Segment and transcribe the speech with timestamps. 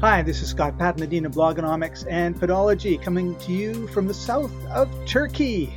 [0.00, 4.52] Hi, this is Scott Pat Medina, Blogonomics and Podology, coming to you from the south
[4.66, 5.76] of Turkey.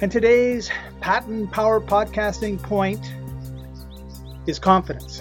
[0.00, 0.70] And today's
[1.00, 3.00] Paton power podcasting point
[4.46, 5.20] is confidence.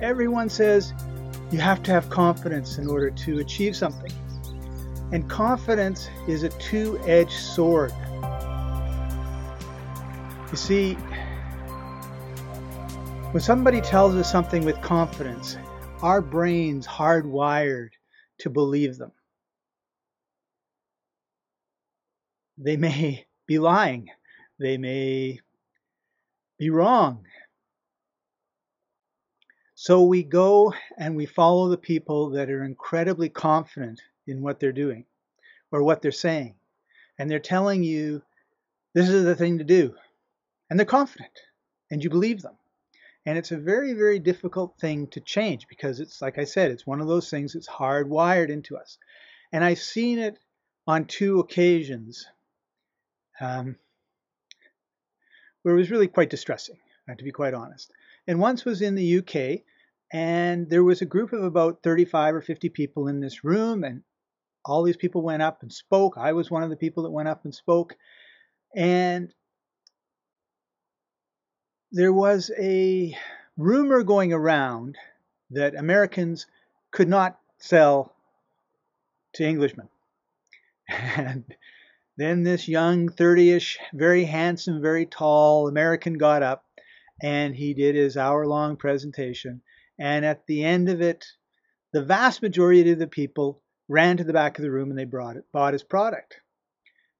[0.00, 0.94] Everyone says
[1.50, 4.12] you have to have confidence in order to achieve something.
[5.10, 7.92] And confidence is a two edged sword.
[10.52, 10.94] You see,
[13.32, 15.56] when somebody tells us something with confidence,
[16.04, 17.88] our brains hardwired
[18.36, 19.10] to believe them.
[22.58, 24.10] They may be lying,
[24.58, 25.40] they may
[26.58, 27.24] be wrong.
[29.74, 34.72] So we go and we follow the people that are incredibly confident in what they're
[34.72, 35.06] doing
[35.72, 36.54] or what they're saying.
[37.18, 38.20] And they're telling you
[38.92, 39.94] this is the thing to do.
[40.68, 41.32] And they're confident
[41.90, 42.56] and you believe them.
[43.26, 46.86] And it's a very, very difficult thing to change because it's, like I said, it's
[46.86, 48.98] one of those things that's hardwired into us.
[49.52, 50.38] And I've seen it
[50.86, 52.26] on two occasions
[53.40, 53.76] um,
[55.62, 56.76] where it was really quite distressing,
[57.16, 57.90] to be quite honest.
[58.26, 59.62] And once was in the UK,
[60.12, 64.02] and there was a group of about 35 or 50 people in this room, and
[64.64, 66.16] all these people went up and spoke.
[66.18, 67.96] I was one of the people that went up and spoke.
[68.74, 69.32] And
[71.94, 73.16] there was a
[73.56, 74.98] rumor going around
[75.50, 76.44] that Americans
[76.90, 78.12] could not sell
[79.34, 79.88] to Englishmen.
[80.88, 81.44] And
[82.16, 86.64] then this young 30 ish, very handsome, very tall American got up
[87.22, 89.62] and he did his hour long presentation.
[89.96, 91.24] And at the end of it,
[91.92, 95.04] the vast majority of the people ran to the back of the room and they
[95.04, 96.40] brought it, bought his product.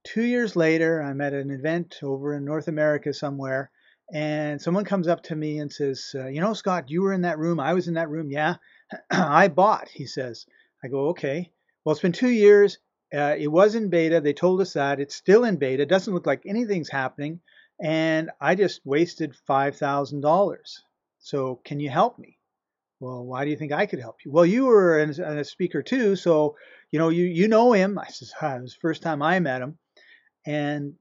[0.02, 3.70] Two years later, I'm at an event over in North America somewhere,
[4.12, 7.22] and someone comes up to me and says, uh, You know, Scott, you were in
[7.22, 7.60] that room.
[7.60, 8.30] I was in that room.
[8.30, 8.56] Yeah.
[9.10, 10.46] I bought, he says.
[10.82, 11.50] I go, Okay.
[11.84, 12.78] Well, it's been two years.
[13.14, 14.20] Uh, it was in beta.
[14.20, 15.00] They told us that.
[15.00, 15.82] It's still in beta.
[15.84, 17.40] It doesn't look like anything's happening.
[17.80, 20.56] And I just wasted $5,000.
[21.18, 22.38] So can you help me?
[23.00, 24.32] Well, why do you think I could help you?
[24.32, 26.16] Well, you were a speaker too.
[26.16, 26.56] So,
[26.90, 27.98] you know, you, you know him.
[27.98, 29.78] I says, ah, it was the first time I met him.
[30.46, 30.94] And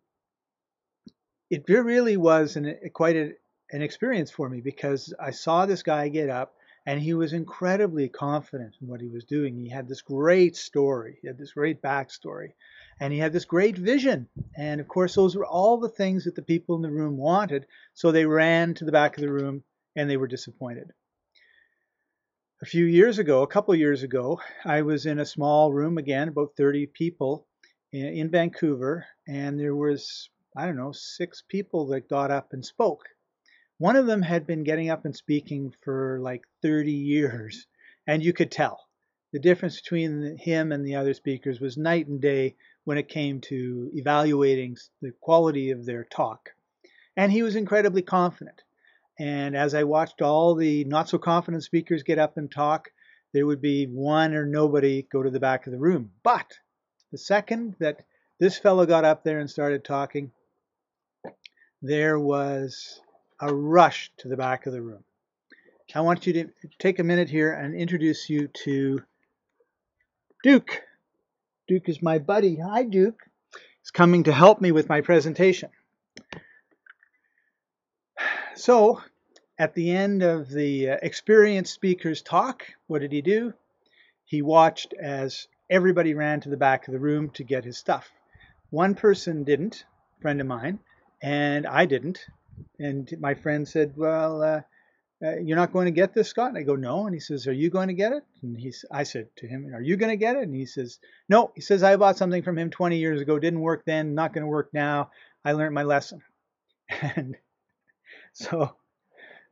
[1.54, 3.34] it really was an, eh, quite a,
[3.72, 6.56] an experience for me because I saw this guy get up
[6.86, 9.56] and he was incredibly confident in what he was doing.
[9.56, 12.54] He had this great story, he had this great backstory,
[13.00, 14.28] and he had this great vision.
[14.58, 17.68] And of course, those were all the things that the people in the room wanted.
[17.94, 19.64] So they ran to the back of the room
[19.96, 20.90] and they were disappointed.
[22.64, 26.30] A few years ago, a couple years ago, I was in a small room again,
[26.30, 27.46] about 30 people
[27.92, 33.10] in Vancouver, and there was I don't know, six people that got up and spoke.
[33.80, 37.66] One of them had been getting up and speaking for like 30 years,
[38.06, 38.88] and you could tell.
[39.32, 43.42] The difference between him and the other speakers was night and day when it came
[43.42, 46.52] to evaluating the quality of their talk.
[47.18, 48.62] And he was incredibly confident.
[49.18, 52.92] And as I watched all the not so confident speakers get up and talk,
[53.34, 56.12] there would be one or nobody go to the back of the room.
[56.22, 56.60] But
[57.12, 58.06] the second that
[58.40, 60.32] this fellow got up there and started talking,
[61.84, 63.02] there was
[63.42, 65.04] a rush to the back of the room.
[65.94, 66.50] I want you to
[66.80, 69.04] take a minute here and introduce you to
[70.44, 70.82] Duke.
[71.68, 72.56] Duke is my buddy.
[72.56, 73.20] Hi, Duke.
[73.82, 75.70] He's coming to help me with my presentation.
[78.56, 79.02] So,
[79.58, 83.52] at the end of the uh, experienced speaker's talk, what did he do?
[84.26, 88.12] He watched as everybody ran to the back of the room to get his stuff.
[88.70, 89.86] One person didn't,
[90.20, 90.78] a friend of mine,
[91.24, 92.26] and I didn't.
[92.78, 94.62] And my friend said, "Well, uh,
[95.26, 97.48] uh, you're not going to get this, Scott." And I go, "No." And he says,
[97.48, 100.12] "Are you going to get it?" And he's, I said to him, "Are you going
[100.12, 102.98] to get it?" And he says, "No." He says, "I bought something from him 20
[102.98, 103.40] years ago.
[103.40, 104.14] Didn't work then.
[104.14, 105.12] Not going to work now.
[105.44, 106.22] I learned my lesson."
[107.16, 107.38] And
[108.34, 108.76] so,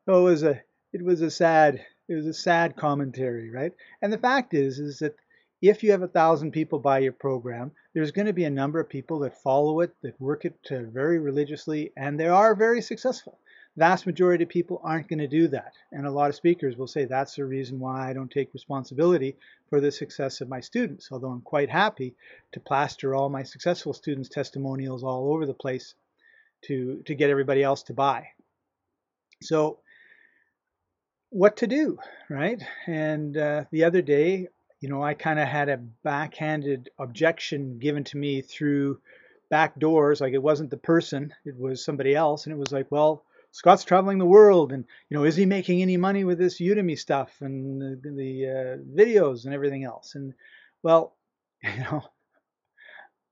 [0.05, 0.61] so it was a
[0.93, 3.71] it was a sad it was a sad commentary, right?
[4.01, 5.15] And the fact is, is that
[5.61, 8.79] if you have a thousand people buy your program, there's going to be a number
[8.79, 12.81] of people that follow it, that work it uh, very religiously, and they are very
[12.81, 13.37] successful.
[13.77, 15.73] Vast majority of people aren't going to do that.
[15.91, 19.37] And a lot of speakers will say that's the reason why I don't take responsibility
[19.69, 22.15] for the success of my students, although I'm quite happy
[22.51, 25.93] to plaster all my successful students' testimonials all over the place
[26.63, 28.27] to, to get everybody else to buy.
[29.41, 29.79] So
[31.29, 31.97] what to do,
[32.29, 32.61] right?
[32.87, 34.49] And uh, the other day,
[34.81, 38.99] you know, I kind of had a backhanded objection given to me through
[39.49, 40.19] back doors.
[40.19, 42.45] Like it wasn't the person, it was somebody else.
[42.45, 45.81] And it was like, well, Scott's traveling the world, and you know, is he making
[45.81, 50.15] any money with this Udemy stuff and the, the uh, videos and everything else?
[50.15, 50.33] And
[50.81, 51.15] well,
[51.63, 52.01] you know,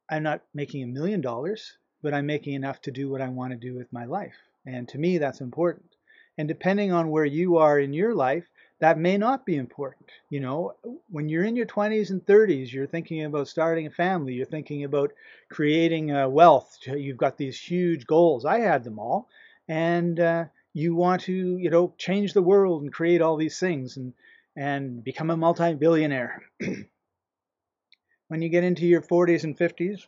[0.09, 3.51] I'm not making a million dollars, but I'm making enough to do what I want
[3.51, 4.35] to do with my life.
[4.65, 5.95] And to me, that's important.
[6.37, 8.45] And depending on where you are in your life,
[8.79, 10.09] that may not be important.
[10.29, 10.73] You know,
[11.09, 14.85] when you're in your 20s and 30s, you're thinking about starting a family, you're thinking
[14.85, 15.11] about
[15.49, 18.45] creating uh, wealth, you've got these huge goals.
[18.45, 19.27] I had them all.
[19.67, 23.97] And uh, you want to, you know, change the world and create all these things
[23.97, 24.13] and,
[24.55, 26.41] and become a multi billionaire.
[28.29, 30.05] when you get into your 40s and 50s,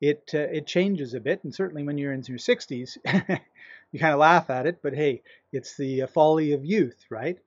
[0.00, 1.44] it, uh, it changes a bit.
[1.44, 2.96] And certainly when you're in your 60s,
[3.92, 5.22] you kind of laugh at it, but hey,
[5.52, 7.38] it's the uh, folly of youth, right?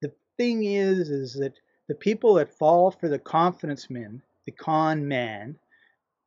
[0.00, 1.54] The thing is, is that
[1.88, 5.56] the people that fall for the confidence men, the con man,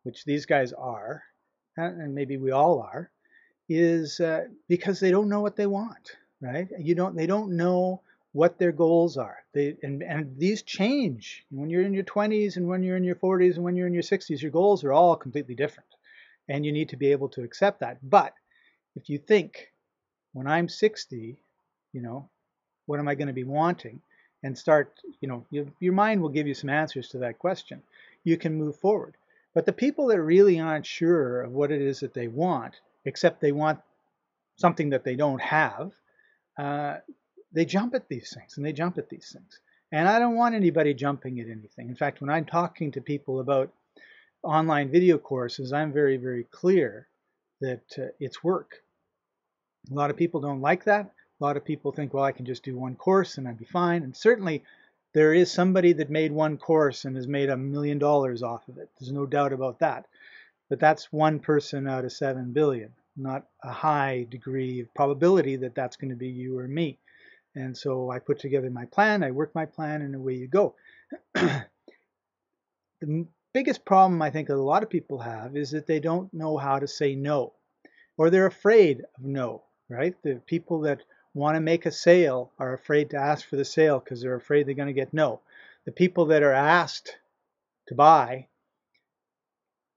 [0.03, 1.23] which these guys are,
[1.77, 3.11] uh, and maybe we all are,
[3.67, 6.11] is uh, because they don't know what they want,
[6.41, 6.67] right?
[6.79, 8.01] You don't, they don't know
[8.31, 9.37] what their goals are.
[9.53, 13.15] They and, and these change when you're in your 20s and when you're in your
[13.15, 14.41] 40s and when you're in your 60s.
[14.41, 15.89] Your goals are all completely different,
[16.47, 17.97] and you need to be able to accept that.
[18.07, 18.33] But
[18.95, 19.71] if you think,
[20.33, 21.37] when I'm 60,
[21.93, 22.29] you know,
[22.85, 24.01] what am I going to be wanting?
[24.43, 27.81] And start, you know, you, your mind will give you some answers to that question.
[28.23, 29.15] You can move forward.
[29.53, 32.75] But the people that really aren't sure of what it is that they want,
[33.05, 33.79] except they want
[34.57, 35.91] something that they don't have,
[36.57, 36.97] uh,
[37.53, 39.59] they jump at these things and they jump at these things.
[39.91, 41.87] And I don't want anybody jumping at anything.
[41.87, 43.71] In fact, when I'm talking to people about
[44.43, 47.07] online video courses, I'm very, very clear
[47.61, 48.83] that uh, it's work.
[49.91, 51.11] A lot of people don't like that.
[51.39, 53.65] A lot of people think, well, I can just do one course and I'd be
[53.65, 54.03] fine.
[54.03, 54.63] And certainly
[55.13, 58.77] there is somebody that made one course and has made a million dollars off of
[58.77, 58.89] it.
[58.99, 60.05] There's no doubt about that.
[60.69, 65.75] But that's one person out of 7 billion, not a high degree of probability that
[65.75, 66.97] that's going to be you or me.
[67.53, 70.75] And so I put together my plan, I work my plan, and away you go.
[71.33, 76.57] the biggest problem I think a lot of people have is that they don't know
[76.57, 77.53] how to say no,
[78.17, 80.15] or they're afraid of no, right?
[80.23, 81.01] The people that
[81.33, 84.67] want to make a sale are afraid to ask for the sale because they're afraid
[84.67, 85.41] they're going to get no.
[85.85, 87.17] The people that are asked
[87.87, 88.47] to buy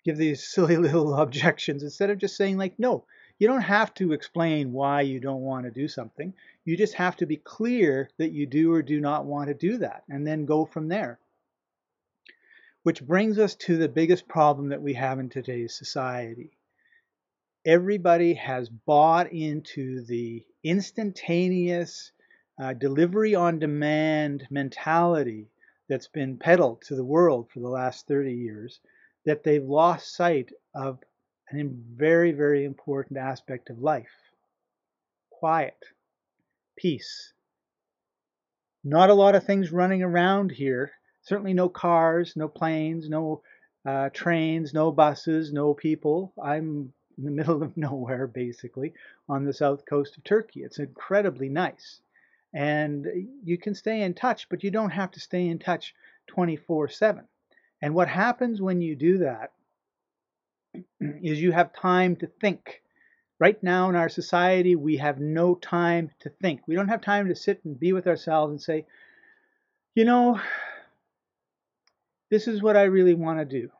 [0.04, 3.04] give these silly little objections instead of just saying like no
[3.38, 6.32] you don't have to explain why you don't want to do something
[6.64, 9.78] you just have to be clear that you do or do not want to do
[9.78, 11.18] that and then go from there
[12.82, 16.57] which brings us to the biggest problem that we have in today's society
[17.68, 22.12] everybody has bought into the instantaneous
[22.58, 25.50] uh, delivery on demand mentality
[25.86, 28.80] that's been peddled to the world for the last 30 years
[29.26, 30.98] that they've lost sight of
[31.52, 31.62] a
[31.94, 34.08] very, very important aspect of life
[35.30, 35.76] quiet,
[36.74, 37.34] peace.
[38.82, 40.92] Not a lot of things running around here.
[41.20, 43.42] Certainly no cars, no planes, no
[43.86, 46.32] uh, trains, no buses, no people.
[46.42, 48.94] I'm in the middle of nowhere, basically,
[49.28, 50.62] on the south coast of Turkey.
[50.62, 52.00] It's incredibly nice.
[52.54, 53.06] And
[53.44, 55.94] you can stay in touch, but you don't have to stay in touch
[56.28, 57.24] 24 7.
[57.82, 59.52] And what happens when you do that
[61.00, 62.82] is you have time to think.
[63.40, 66.62] Right now in our society, we have no time to think.
[66.66, 68.84] We don't have time to sit and be with ourselves and say,
[69.94, 70.40] you know,
[72.30, 73.70] this is what I really want to do.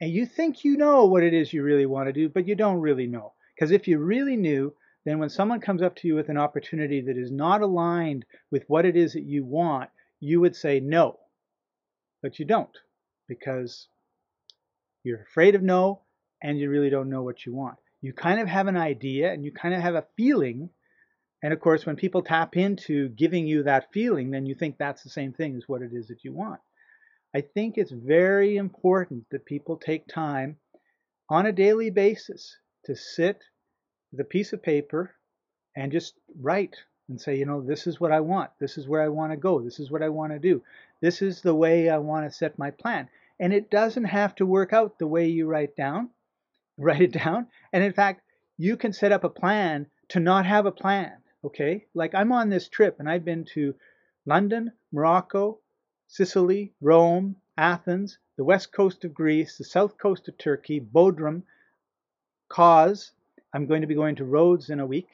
[0.00, 2.54] And you think you know what it is you really want to do, but you
[2.54, 3.32] don't really know.
[3.54, 4.74] Because if you really knew,
[5.06, 8.64] then when someone comes up to you with an opportunity that is not aligned with
[8.68, 9.88] what it is that you want,
[10.20, 11.18] you would say no.
[12.22, 12.76] But you don't
[13.28, 13.88] because
[15.04, 16.02] you're afraid of no
[16.42, 17.76] and you really don't know what you want.
[18.02, 20.70] You kind of have an idea and you kind of have a feeling.
[21.42, 25.02] And of course, when people tap into giving you that feeling, then you think that's
[25.02, 26.60] the same thing as what it is that you want.
[27.36, 30.56] I think it's very important that people take time
[31.28, 33.42] on a daily basis to sit
[34.10, 35.14] with a piece of paper
[35.76, 36.76] and just write
[37.10, 38.52] and say, you know, this is what I want.
[38.58, 39.60] This is where I want to go.
[39.60, 40.62] This is what I want to do.
[41.02, 43.06] This is the way I want to set my plan.
[43.38, 46.08] And it doesn't have to work out the way you write down,
[46.78, 47.48] write it down.
[47.70, 48.22] And in fact,
[48.56, 51.12] you can set up a plan to not have a plan.
[51.44, 51.84] Okay.
[51.92, 53.74] Like I'm on this trip and I've been to
[54.24, 55.60] London, Morocco,
[56.08, 61.42] Sicily, Rome, Athens, the west coast of Greece, the south coast of Turkey, Bodrum,
[62.48, 63.12] Kos.
[63.52, 65.08] I'm going to be going to Rhodes in a week.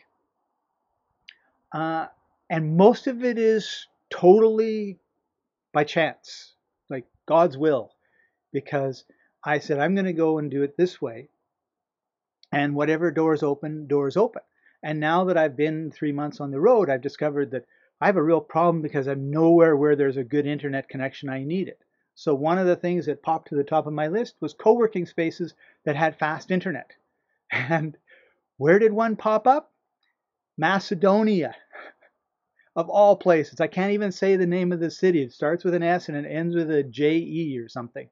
[1.72, 2.06] Uh,
[2.50, 4.98] and most of it is totally
[5.72, 6.52] by chance,
[6.90, 7.92] like God's will,
[8.52, 9.04] because
[9.42, 11.28] I said, I'm going to go and do it this way.
[12.52, 14.42] And whatever doors open, doors open.
[14.82, 17.64] And now that I've been three months on the road, I've discovered that
[18.02, 21.44] I have a real problem because I'm nowhere where there's a good internet connection I
[21.44, 21.78] need it.
[22.16, 25.06] So one of the things that popped to the top of my list was co-working
[25.06, 25.54] spaces
[25.84, 26.90] that had fast internet.
[27.52, 27.96] And
[28.56, 29.72] where did one pop up?
[30.58, 31.54] Macedonia.
[32.76, 33.60] of all places.
[33.60, 35.22] I can't even say the name of the city.
[35.22, 38.08] It starts with an S and it ends with a J E or something.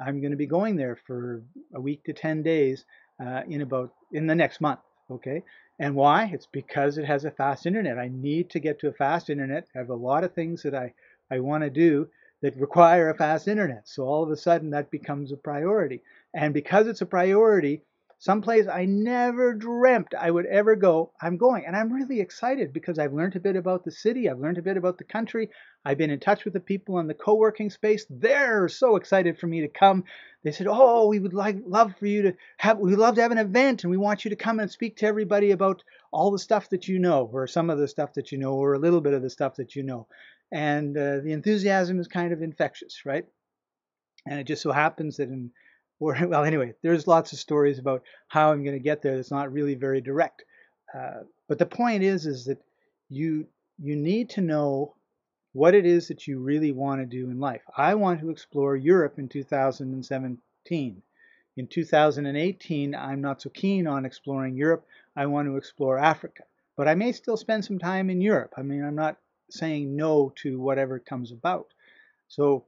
[0.00, 1.42] I'm going to be going there for
[1.74, 2.84] a week to 10 days
[3.20, 4.80] uh, in about in the next month.
[5.10, 5.42] Okay.
[5.78, 6.30] And why?
[6.32, 7.98] It's because it has a fast internet.
[7.98, 9.66] I need to get to a fast internet.
[9.74, 10.92] I have a lot of things that I,
[11.30, 12.08] I want to do
[12.42, 13.88] that require a fast internet.
[13.88, 16.02] So all of a sudden that becomes a priority.
[16.34, 17.82] And because it's a priority,
[18.18, 21.64] someplace I never dreamt I would ever go, I'm going.
[21.66, 24.62] And I'm really excited because I've learned a bit about the city, I've learned a
[24.62, 25.50] bit about the country,
[25.84, 28.06] I've been in touch with the people in the co working space.
[28.08, 30.04] They're so excited for me to come.
[30.44, 33.30] They said, Oh, we would like love for you to have, we'd love to have
[33.30, 36.38] an event and we want you to come and speak to everybody about all the
[36.38, 39.00] stuff that you know, or some of the stuff that you know, or a little
[39.00, 40.06] bit of the stuff that you know.
[40.50, 43.24] And uh, the enthusiasm is kind of infectious, right?
[44.26, 45.50] And it just so happens that in
[46.02, 49.16] or well, anyway, there's lots of stories about how I'm going to get there.
[49.16, 50.44] That's not really very direct.
[50.94, 52.58] Uh, but the point is, is that
[53.08, 53.46] you
[53.78, 54.94] you need to know
[55.52, 57.62] what it is that you really want to do in life.
[57.76, 61.02] I want to explore Europe in 2017.
[61.56, 64.86] In 2018, I'm not so keen on exploring Europe.
[65.14, 66.44] I want to explore Africa.
[66.76, 68.54] But I may still spend some time in Europe.
[68.56, 69.18] I mean, I'm not
[69.50, 71.68] saying no to whatever comes about.
[72.28, 72.64] So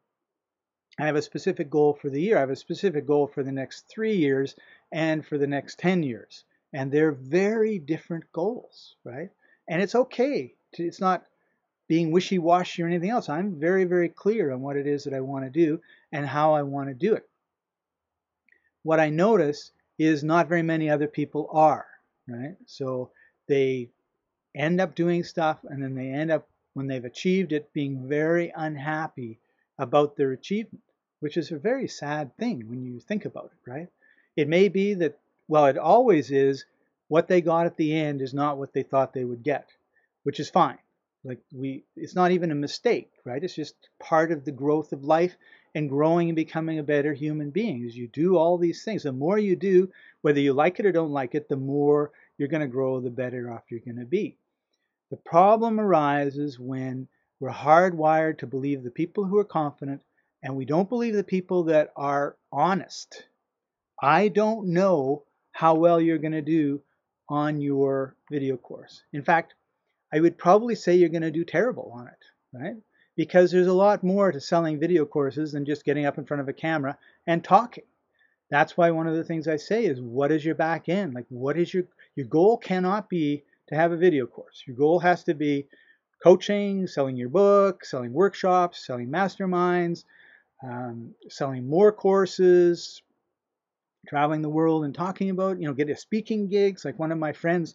[0.98, 2.36] I have a specific goal for the year.
[2.36, 4.54] I have a specific goal for the next three years
[4.92, 6.44] and for the next 10 years.
[6.74, 9.30] And they're very different goals, right?
[9.66, 10.54] And it's okay.
[10.74, 11.24] To, it's not
[11.88, 13.28] being wishy washy or anything else.
[13.28, 15.80] I'm very, very clear on what it is that I want to do
[16.12, 17.28] and how I want to do it.
[18.82, 21.86] What I notice is not very many other people are,
[22.28, 22.56] right?
[22.66, 23.10] So
[23.48, 23.90] they
[24.54, 28.52] end up doing stuff and then they end up, when they've achieved it, being very
[28.56, 29.38] unhappy
[29.78, 30.82] about their achievement,
[31.20, 33.88] which is a very sad thing when you think about it, right?
[34.36, 36.64] It may be that, well, it always is,
[37.08, 39.68] what they got at the end is not what they thought they would get,
[40.22, 40.78] which is fine.
[41.24, 43.42] Like we, it's not even a mistake, right?
[43.42, 45.34] It's just part of the growth of life
[45.74, 47.84] and growing and becoming a better human being.
[47.86, 49.90] As you do all these things, the more you do,
[50.20, 53.10] whether you like it or don't like it, the more you're going to grow, the
[53.10, 54.36] better off you're going to be.
[55.10, 57.08] The problem arises when
[57.40, 60.02] we're hardwired to believe the people who are confident,
[60.42, 63.24] and we don't believe the people that are honest.
[64.00, 66.82] I don't know how well you're going to do
[67.28, 69.02] on your video course.
[69.12, 69.54] In fact,
[70.14, 72.76] I would probably say you're going to do terrible on it, right?
[73.16, 76.40] Because there's a lot more to selling video courses than just getting up in front
[76.40, 77.84] of a camera and talking.
[78.48, 81.14] That's why one of the things I say is what is your back end?
[81.14, 84.62] Like what is your your goal cannot be to have a video course.
[84.66, 85.66] Your goal has to be
[86.22, 90.04] coaching, selling your book, selling workshops, selling masterminds,
[90.62, 93.02] um, selling more courses,
[94.06, 96.84] traveling the world and talking about, you know, getting speaking gigs.
[96.84, 97.74] Like one of my friends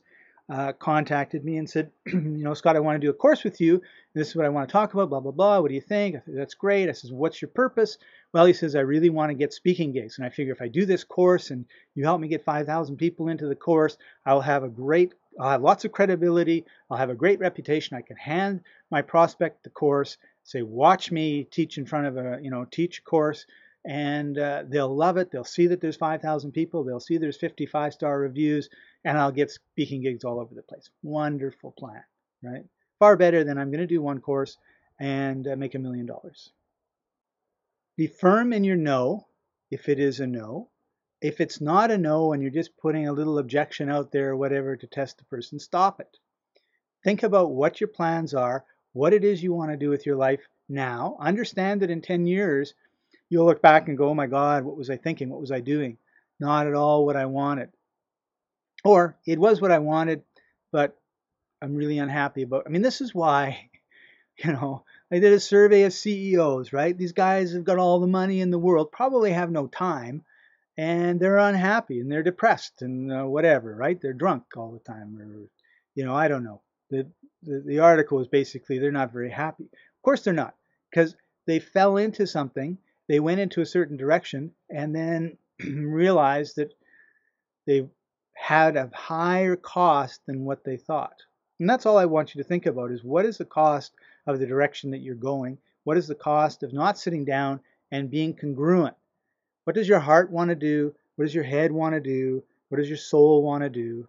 [0.50, 3.62] uh, contacted me and said, you know, Scott, I want to do a course with
[3.62, 3.82] you.
[4.16, 5.60] This is what I want to talk about, blah, blah, blah.
[5.60, 6.16] What do you think?
[6.16, 6.90] I said, That's great.
[6.90, 7.98] I says, what's your purpose?
[8.34, 10.18] Well, he says, I really want to get speaking gigs.
[10.18, 13.28] And I figure if I do this course and you help me get 5,000 people
[13.28, 16.66] into the course, I'll have a great I'll have lots of credibility.
[16.90, 17.96] I'll have a great reputation.
[17.96, 22.40] I can hand my prospect the course, say, watch me teach in front of a,
[22.42, 23.46] you know, teach course,
[23.86, 25.32] and uh, they'll love it.
[25.32, 26.84] They'll see that there's 5,000 people.
[26.84, 28.70] They'll see there's 55 star reviews,
[29.04, 30.90] and I'll get speaking gigs all over the place.
[31.04, 32.04] Wonderful plan,
[32.44, 32.66] right?
[33.00, 34.58] Far better than I'm going to do one course
[35.00, 36.52] and uh, make a million dollars.
[37.96, 39.28] Be firm in your no
[39.72, 40.70] if it is a no
[41.22, 44.38] if it's not a no and you're just putting a little objection out there or
[44.38, 46.18] whatever to test the person, stop it.
[47.04, 50.16] Think about what your plans are, what it is you want to do with your
[50.16, 51.18] life now.
[51.20, 52.74] Understand that in 10 years,
[53.30, 55.30] you'll look back and go, oh my God, what was I thinking?
[55.30, 55.98] What was I doing?
[56.40, 57.70] Not at all what I wanted.
[58.84, 60.24] Or it was what I wanted,
[60.72, 60.98] but
[61.62, 62.64] I'm really unhappy about.
[62.66, 63.70] I mean, this is why,
[64.44, 66.98] you know, I did a survey of CEOs, right?
[66.98, 70.24] These guys have got all the money in the world, probably have no time
[70.80, 74.00] and they're unhappy and they're depressed and uh, whatever, right?
[74.00, 75.50] They're drunk all the time, or
[75.94, 76.62] you know, I don't know.
[76.90, 77.06] The,
[77.44, 79.66] the the article is basically they're not very happy.
[79.66, 80.56] Of course they're not,
[80.90, 82.78] because they fell into something,
[83.10, 86.72] they went into a certain direction, and then realized that
[87.66, 87.90] they
[88.36, 91.24] had a higher cost than what they thought.
[91.60, 93.94] And that's all I want you to think about is what is the cost
[94.28, 95.58] of the direction that you're going?
[95.84, 97.60] What is the cost of not sitting down
[97.92, 98.96] and being congruent?
[99.64, 100.94] What does your heart want to do?
[101.16, 102.44] What does your head want to do?
[102.70, 104.08] What does your soul want to do?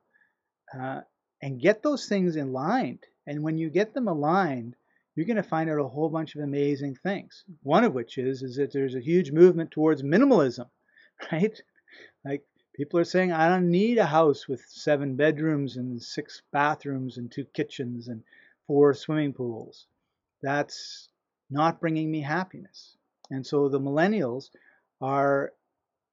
[0.79, 1.01] Uh,
[1.41, 3.01] and get those things aligned.
[3.27, 4.77] And when you get them aligned,
[5.21, 7.45] you're going to find out a whole bunch of amazing things.
[7.63, 10.67] One of which is is that there's a huge movement towards minimalism,
[11.31, 11.61] right?
[12.25, 17.19] Like people are saying, I don't need a house with seven bedrooms and six bathrooms
[17.19, 18.23] and two kitchens and
[18.67, 19.85] four swimming pools.
[20.41, 21.11] That's
[21.51, 22.97] not bringing me happiness.
[23.31, 24.49] And so the millennials
[25.03, 25.53] are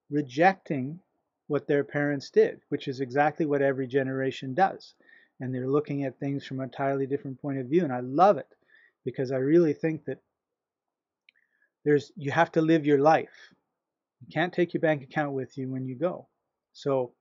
[0.09, 0.99] rejecting
[1.47, 4.95] what their parents did, which is exactly what every generation does.
[5.39, 7.85] And they're looking at things from an entirely different point of view.
[7.85, 8.53] And I love it
[9.07, 10.17] because I really think that
[11.85, 13.53] there's you have to live your life.
[14.19, 16.27] You can't take your bank account with you when you go.
[16.73, 17.13] So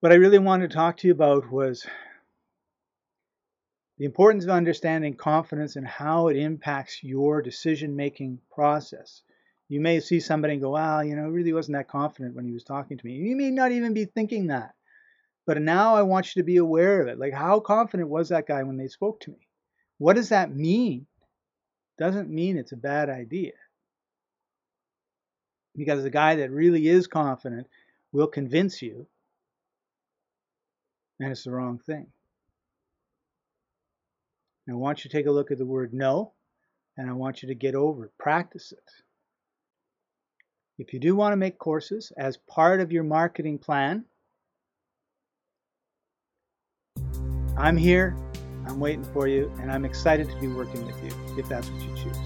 [0.00, 1.86] what I really wanted to talk to you about was
[3.98, 9.22] the importance of understanding confidence and how it impacts your decision making process.
[9.68, 12.64] You may see somebody go, wow, you know, really wasn't that confident when he was
[12.64, 13.12] talking to me.
[13.12, 14.74] You may not even be thinking that.
[15.46, 17.20] But now I want you to be aware of it.
[17.20, 19.47] Like, how confident was that guy when they spoke to me?
[19.98, 21.06] What does that mean?
[21.98, 23.52] Doesn't mean it's a bad idea.
[25.76, 27.66] Because the guy that really is confident
[28.12, 29.06] will convince you,
[31.20, 32.06] and it's the wrong thing.
[34.66, 36.32] Now, I want you to take a look at the word no,
[36.96, 38.12] and I want you to get over it.
[38.18, 38.90] Practice it.
[40.78, 44.04] If you do want to make courses as part of your marketing plan,
[47.56, 48.16] I'm here,
[48.68, 51.82] I'm waiting for you, and I'm excited to be working with you if that's what
[51.82, 52.18] you choose.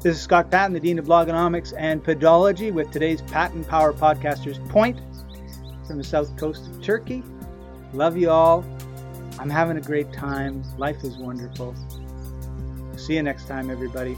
[0.00, 4.66] This is Scott Paton, the Dean of Blogonomics and Podology, with today's Paton Power Podcasters
[4.68, 5.00] Point
[5.86, 7.22] from the south coast of Turkey.
[7.92, 8.64] Love you all.
[9.38, 10.62] I'm having a great time.
[10.78, 11.74] Life is wonderful.
[12.96, 14.14] See you next time, everybody.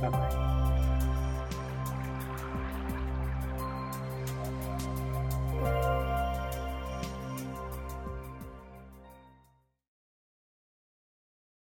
[0.00, 0.47] Bye bye.